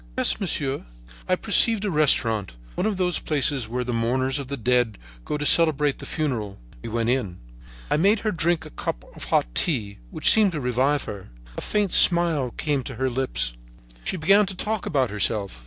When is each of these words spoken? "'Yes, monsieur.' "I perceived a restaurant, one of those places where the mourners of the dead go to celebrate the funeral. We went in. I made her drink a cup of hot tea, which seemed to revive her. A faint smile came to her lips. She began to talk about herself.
"'Yes, 0.17 0.39
monsieur.' 0.39 0.83
"I 1.29 1.35
perceived 1.35 1.85
a 1.85 1.91
restaurant, 1.91 2.53
one 2.73 2.87
of 2.87 2.97
those 2.97 3.19
places 3.19 3.67
where 3.69 3.83
the 3.83 3.93
mourners 3.93 4.39
of 4.39 4.47
the 4.47 4.57
dead 4.57 4.97
go 5.25 5.37
to 5.37 5.45
celebrate 5.45 5.99
the 5.99 6.07
funeral. 6.07 6.57
We 6.81 6.89
went 6.89 7.11
in. 7.11 7.37
I 7.91 7.97
made 7.97 8.21
her 8.21 8.31
drink 8.31 8.65
a 8.65 8.71
cup 8.71 9.05
of 9.15 9.25
hot 9.25 9.45
tea, 9.53 9.99
which 10.09 10.31
seemed 10.31 10.53
to 10.53 10.59
revive 10.59 11.03
her. 11.03 11.29
A 11.55 11.61
faint 11.61 11.91
smile 11.91 12.49
came 12.49 12.81
to 12.85 12.95
her 12.95 13.11
lips. 13.11 13.53
She 14.03 14.17
began 14.17 14.47
to 14.47 14.55
talk 14.55 14.87
about 14.87 15.11
herself. 15.11 15.59